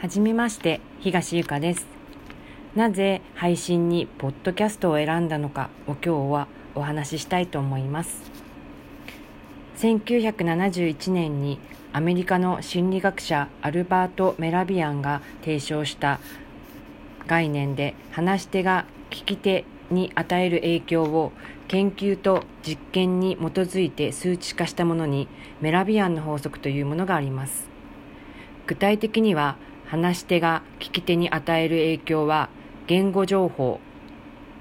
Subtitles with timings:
[0.00, 1.84] はじめまして、東ゆかです。
[2.76, 8.22] なぜ配信にポッドキャストを選んだのかを今日はお話ししたいと思います。
[9.78, 11.58] 1971年に
[11.92, 16.20] アメリカの心理学者アルバート・メラビアンが提唱した
[17.26, 21.32] 概念で話し手が聞き手に与える影響を
[21.66, 25.26] 研究と実験に基づいて数値化したものに
[25.60, 27.68] メラビアンの法則というものがあります。
[28.68, 29.56] 具体的には
[29.88, 32.50] 話し手が聞き手に与える影響は
[32.86, 33.80] 言語情報、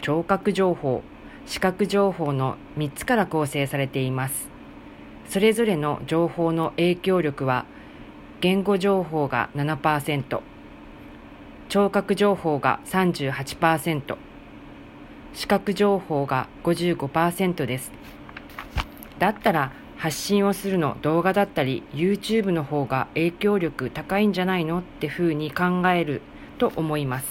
[0.00, 1.02] 聴覚情報、
[1.46, 4.48] 視覚情報の3つから構成されています。
[5.28, 7.66] それぞれの情報の影響力は
[8.40, 10.40] 言語情報が7%、
[11.68, 14.16] 聴覚情報が38%、
[15.34, 17.92] 視覚情報が55%です。
[19.20, 19.72] だったら
[20.02, 26.22] 発信をするの動画だったり YouTube の方が影響力高いんじゃないのって風に考える
[26.58, 27.26] と思います。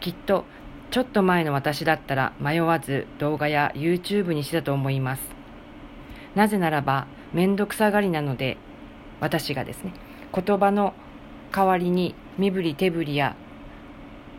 [0.00, 0.46] きっと
[0.90, 5.22] ちょっと前の私だったら迷わず動画や YouTube にしたと思います。
[6.34, 8.56] なぜならば面倒くさがりなので
[9.20, 9.92] 私がですね
[10.34, 10.94] 言葉の
[11.52, 13.36] 代わりに身振り手振りや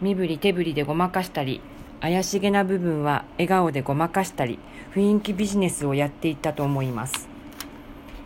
[0.00, 1.60] 身振り手振りでごまかしたり
[2.00, 4.58] 怪しげな部分は笑顔でごまかしたり
[4.94, 7.28] 雰囲気ビジネスをやっていったと思います。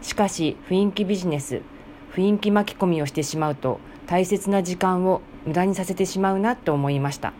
[0.03, 1.62] しかし雰囲気ビジネス
[2.14, 7.33] 雰囲気巻き込みをしてしまうと大切な時間を無駄にさせてしまうなと思いました。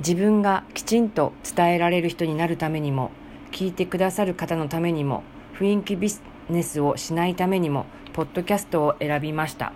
[0.00, 3.10] 自分がきちんと伝えられる人になるためにも
[3.52, 5.22] 聞いてくださる方のためにも
[5.54, 6.18] 雰囲気ビジ
[6.50, 9.72] ネスをしないためにもポッドキャストを選びました。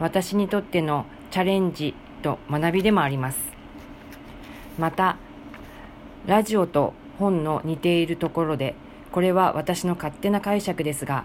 [0.00, 1.94] 私にとってのチャレンジ
[2.24, 3.38] と学びでもあります。
[4.78, 5.18] また、
[6.26, 8.74] ラジオと本の似ているところで、
[9.12, 11.24] これは私の勝手な解釈ですが、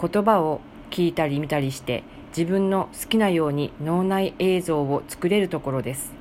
[0.00, 0.60] 言葉を
[0.90, 2.02] 聞いたり見たりして
[2.36, 6.12] 自分の好きなように脳内映像を作れるところです。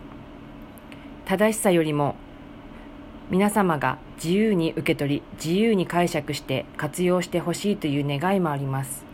[1.26, 2.16] 正しさよりも
[3.30, 9.11] 皆様が自由に受け取り自由に解釈して活用してほしいという願いもあります。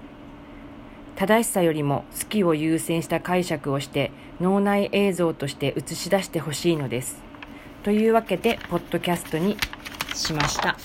[1.17, 7.23] 正しさよりも好きを優先した解釈をして脳内映像として映し出してほしいのです。
[7.81, 9.57] というわけで、ポッドキャストに
[10.13, 10.78] しました。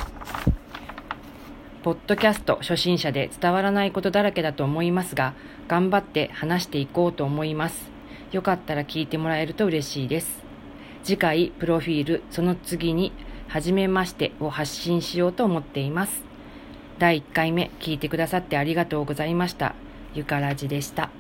[1.83, 5.35] ポッドキャスト初心者で伝わらないことだらけだと思いますが、
[5.69, 7.91] 頑張って話していこうと思います。
[8.31, 10.41] よかったら聞いてもらえると嬉しいです。
[11.05, 13.13] 次回、プロフィール、その次に、
[13.49, 16.25] はじめましてを発信しようと思っています。
[16.99, 19.75] 第1回目聞いてくださってありがとうございました。
[20.15, 21.11] ゆからじでした。